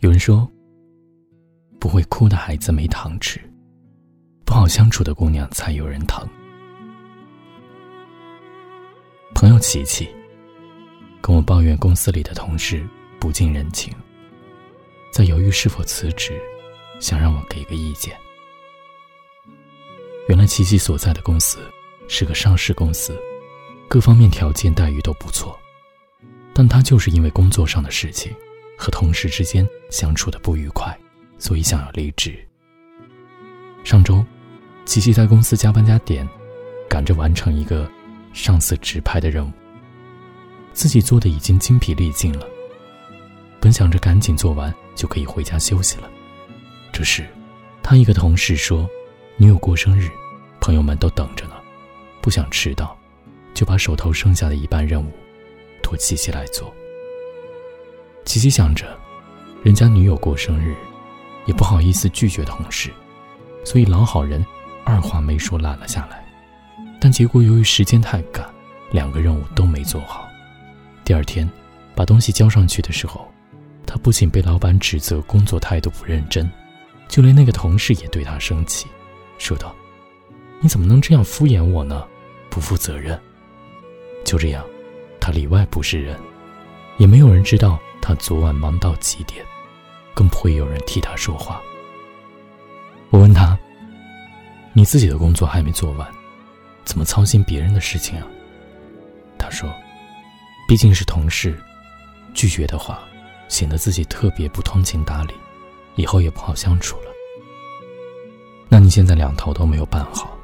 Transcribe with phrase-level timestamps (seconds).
[0.00, 0.50] 有人说，
[1.78, 3.38] 不会哭的孩子没糖吃，
[4.46, 6.26] 不好相处的姑娘才有人疼。
[9.34, 10.08] 朋友琪琪
[11.20, 12.86] 跟我抱怨公司里的同事
[13.18, 13.92] 不近人情，
[15.12, 16.40] 在犹豫是否辞职，
[16.98, 18.16] 想让我给个意见。
[20.28, 21.58] 原来琪琪所在的公司
[22.08, 23.14] 是个上市公司，
[23.88, 25.58] 各方面条件待遇都不错，
[26.54, 28.34] 但他就是因为工作上的事情
[28.80, 30.98] 和同事之间相处的不愉快，
[31.36, 32.34] 所以想要离职。
[33.84, 34.24] 上周，
[34.86, 36.26] 琪琪在公司加班加点，
[36.88, 37.86] 赶着完成一个
[38.32, 39.52] 上司指派的任务，
[40.72, 42.46] 自己做的已经精疲力尽了，
[43.60, 46.10] 本想着赶紧做完就可以回家休息了，
[46.90, 47.26] 这时，
[47.82, 48.88] 他一个同事说。
[49.36, 50.10] 女友过生日，
[50.60, 51.54] 朋友们都等着呢，
[52.20, 52.94] 不想迟到，
[53.54, 55.10] 就把手头剩下的一半任务
[55.82, 56.70] 托琪琪来做。
[58.24, 58.86] 琪琪想着，
[59.62, 60.76] 人家女友过生日，
[61.46, 62.90] 也不好意思拒绝同事，
[63.64, 64.44] 所以老好人
[64.84, 66.24] 二话没说揽了下来。
[67.00, 68.48] 但结果由于时间太赶，
[68.92, 70.28] 两个任务都没做好。
[71.04, 71.48] 第二天
[71.94, 73.26] 把东西交上去的时候，
[73.86, 76.48] 他不仅被老板指责工作态度不认真，
[77.08, 78.86] 就连那个同事也对他生气。
[79.38, 79.74] 说道
[80.60, 82.06] ：“你怎么能这样敷衍我呢？
[82.50, 83.18] 不负责任。”
[84.24, 84.64] 就这样，
[85.18, 86.16] 他里外不是人，
[86.98, 87.80] 也没有人知道
[88.10, 89.46] 他昨晚忙到几点，
[90.14, 91.62] 更不会有人替他说话。
[93.10, 93.56] 我问他
[94.74, 96.08] ：“你自己的工作还没做完，
[96.84, 98.26] 怎么操心别人的事情啊？”
[99.38, 99.72] 他说
[100.66, 101.56] ：“毕竟是同事，
[102.34, 102.98] 拒绝的话，
[103.46, 105.34] 显得自己特别不通情达理，
[105.94, 107.12] 以后也不好相处了。”
[108.68, 110.36] 那你现在两头都没有办好，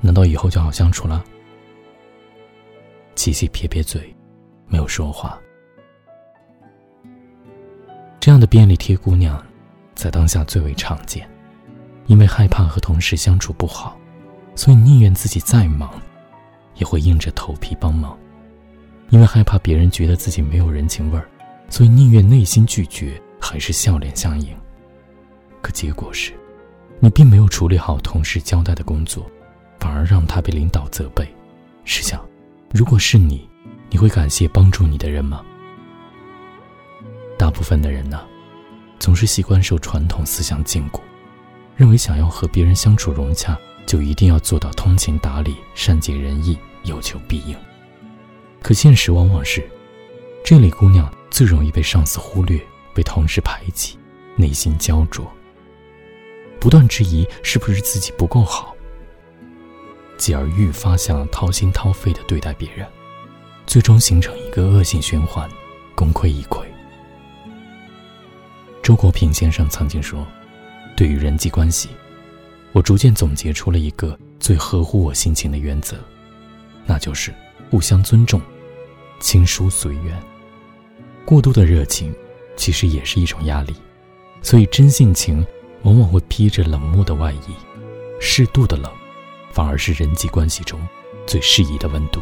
[0.00, 1.24] 难道以后就好相处了？
[3.14, 4.12] 琪琪撇撇嘴，
[4.66, 5.38] 没有说话。
[8.42, 9.40] 的便利贴姑娘，
[9.94, 11.24] 在当下最为常见，
[12.06, 13.96] 因为害怕和同事相处不好，
[14.56, 15.88] 所以宁愿自己再忙，
[16.74, 18.18] 也会硬着头皮帮忙；
[19.10, 21.28] 因为害怕别人觉得自己没有人情味儿，
[21.68, 24.48] 所以宁愿内心拒绝，还是笑脸相迎。
[25.60, 26.32] 可结果是。
[26.98, 29.24] 你并没有处理好同事交代的工作，
[29.78, 31.24] 反而让他被领导责备。
[31.84, 32.20] 试想，
[32.72, 33.48] 如果是你，
[33.88, 35.42] 你会感谢帮助你的人吗？
[37.36, 38.20] 大部分的人呢，
[39.02, 41.00] 总是习惯受传统思想禁锢，
[41.74, 47.56] 认为想要和别人相处融洽，就一定要做到通情达理、善解人意、有求必应。
[48.62, 49.68] 可现实往往是，
[50.44, 52.64] 这类姑娘最容易被上司忽略，
[52.94, 53.98] 被同事排挤，
[54.36, 55.28] 内心焦灼。
[56.60, 58.72] 不断质疑是不是自己不够好，
[60.16, 62.86] 继而愈发想掏心掏肺的对待别人，
[63.66, 65.50] 最终形成一个恶性循环，
[65.96, 66.62] 功亏一篑。
[68.82, 70.26] 周国平先生曾经说
[70.96, 71.88] ：“对于人际关系，
[72.72, 75.96] 我逐渐总结出了一个最合乎我心情的原则，
[76.84, 77.32] 那就是
[77.70, 78.40] 互相尊重，
[79.20, 80.20] 亲疏随缘。
[81.24, 82.12] 过度的热情，
[82.56, 83.74] 其实也是一种压力，
[84.42, 85.44] 所以真性情。”
[85.84, 87.52] 往往会披着冷漠的外衣，
[88.20, 88.88] 适度的冷，
[89.50, 90.80] 反而是人际关系中
[91.26, 92.20] 最适宜的温度。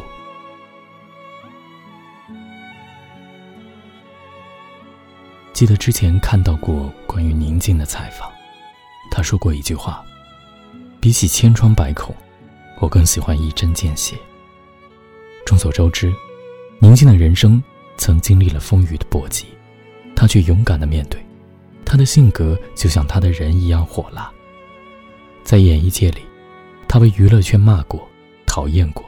[5.61, 8.31] 记得之前看到过关于宁静的采访，
[9.11, 10.03] 他说过一句话
[10.99, 12.15] ：“比起千疮百孔，
[12.79, 14.15] 我更喜欢一针见血。”
[15.45, 16.11] 众所周知，
[16.79, 17.61] 宁静的人生
[17.95, 19.49] 曾经历了风雨的波及，
[20.15, 21.23] 他却勇敢的面对。
[21.85, 24.31] 他的性格就像他的人一样火辣。
[25.43, 26.21] 在演艺界里，
[26.87, 28.09] 他被娱乐圈骂过、
[28.47, 29.05] 讨厌过，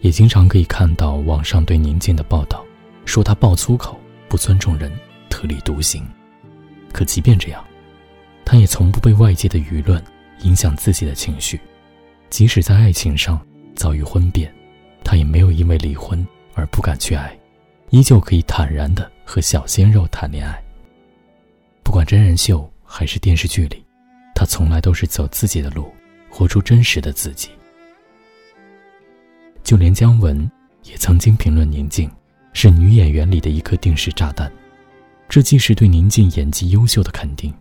[0.00, 2.64] 也经常可以看到网上对宁静的报道，
[3.04, 3.96] 说他爆粗口、
[4.28, 4.90] 不尊重人、
[5.34, 6.06] 特立独行。
[6.92, 7.64] 可即便这样，
[8.44, 10.00] 他也从不被外界的舆论
[10.42, 11.60] 影响自己的情绪。
[12.30, 14.54] 即使在爱情上遭遇婚变，
[15.02, 16.24] 他也没有因为离婚
[16.54, 17.36] 而不敢去爱，
[17.90, 20.62] 依旧可以坦然的和小鲜肉谈恋爱。
[21.82, 23.84] 不管真人秀还是电视剧里，
[24.36, 25.92] 他从来都是走自己的路，
[26.30, 27.50] 活出真实的自己。
[29.64, 30.48] 就连姜文
[30.84, 32.08] 也曾经评论宁静
[32.52, 34.48] 是女演员里的一颗定时炸弹，
[35.34, 37.52] 这既是对宁静演技优秀的肯定，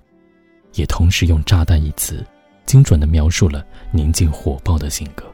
[0.73, 2.23] 也同时用“炸弹”一词，
[2.67, 5.25] 精准地描述了宁静火爆的性格。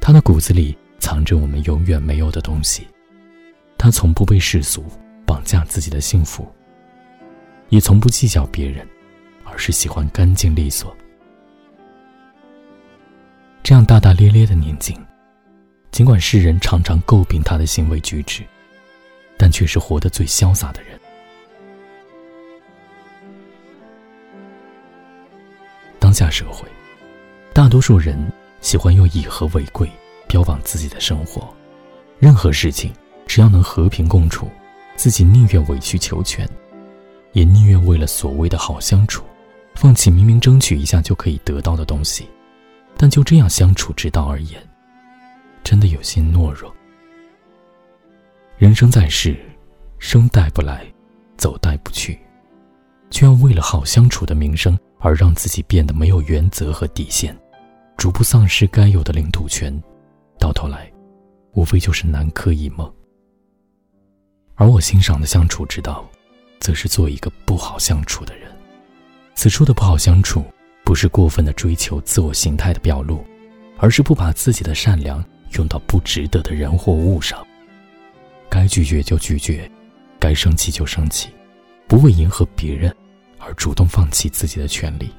[0.00, 2.86] 她的骨子里藏着我们永远没有的东西，
[3.76, 4.82] 她从不被世俗
[5.26, 6.50] 绑架自己的幸福。
[7.68, 8.88] 也从不计较别人，
[9.44, 10.96] 而是喜欢干净利索。
[13.62, 14.98] 这样大大咧咧的宁静，
[15.90, 18.42] 尽管世人常常诟病他的行为举止，
[19.36, 20.98] 但却是活得最潇洒的人。
[26.12, 26.68] 当下社会，
[27.54, 28.30] 大多数人
[28.60, 29.90] 喜欢用以和为贵
[30.28, 31.48] 标榜自己的生活，
[32.18, 32.92] 任何事情
[33.26, 34.46] 只要能和平共处，
[34.94, 36.46] 自己宁愿委曲求全，
[37.32, 39.24] 也宁愿为了所谓的好相处，
[39.74, 42.28] 放弃明明争取一下就可以得到的东西。
[42.98, 44.62] 但就这样相处之道而言，
[45.64, 46.70] 真的有些懦弱。
[48.58, 49.34] 人生在世，
[49.98, 50.84] 生带不来，
[51.38, 52.20] 走带不去，
[53.10, 57.36] 却要为了好相处的名声而让自己变得没有原则和底线，
[57.96, 59.70] 逐步丧失该有的领土权，
[60.38, 60.90] 到头来，
[61.52, 62.90] 无非就是南柯一梦。
[64.54, 66.08] 而我欣赏的相处之道，
[66.60, 68.50] 则是做一个不好相处的人。
[69.34, 70.44] 此处的不好相处。
[70.84, 73.24] 不是过分的追求自我形态的表露，
[73.78, 77.40] 而是不把自己的善良用到不值得的人或物上。
[78.50, 79.70] 该拒绝就拒绝，
[80.18, 81.30] 该生气就生气，
[81.86, 82.94] 不为迎合别人
[83.44, 85.12] 而主动放弃自己的权利。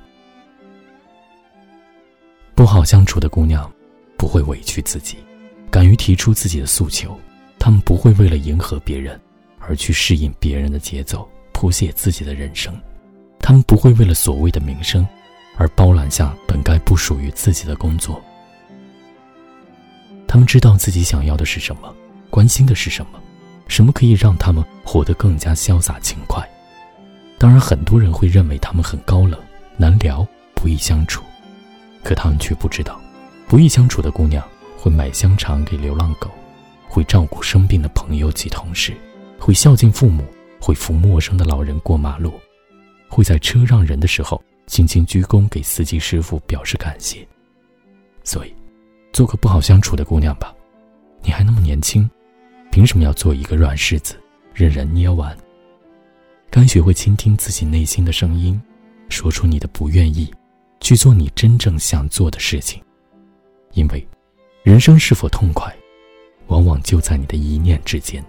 [2.56, 3.72] 不好相处的姑娘，
[4.18, 5.18] 不会委屈自己，
[5.70, 7.20] 敢于提出自己的诉求。
[7.60, 9.20] 她们不会为了迎合别人
[9.60, 12.74] 而去适应别人的节奏，谱写自己的人生。
[13.40, 15.06] 她们不会为了所谓的名声。
[15.56, 18.20] 而包揽下本该不属于自己的工作。
[20.28, 21.96] 他们知道自己想要的是什么，
[22.32, 23.22] 关心的是什么，
[23.68, 26.44] 什么可以让他们活得更加潇洒轻快。
[27.44, 29.38] 当然，很多人会认为他们很高冷、
[29.76, 30.26] 难聊、
[30.56, 31.22] 不易相处，
[32.02, 32.98] 可他们却不知道，
[33.50, 34.42] 不易相处的姑娘
[34.78, 36.32] 会买香肠给流浪狗，
[36.88, 38.94] 会照顾生病的朋友及同事，
[39.38, 40.24] 会孝敬父母，
[40.58, 42.32] 会扶陌生的老人过马路，
[43.10, 44.42] 会在车让人的时候。
[44.66, 47.28] 轻轻鞠躬给司机师傅表示感谢。
[48.24, 48.56] 所以，
[49.12, 50.56] 做个不好相处的姑娘吧。
[51.22, 52.10] 你还那么年轻，
[52.72, 54.16] 凭什么要做一个软柿子，
[54.54, 55.38] 任人捏完？
[56.56, 58.62] 该学会倾听自己内心的声音，
[59.10, 60.32] 说出你的不愿意，
[60.82, 62.80] 去做你真正想做的事情。
[63.72, 64.08] 因为，
[64.62, 65.76] 人生是否痛快，
[66.50, 68.24] 往往就在你的一念之间。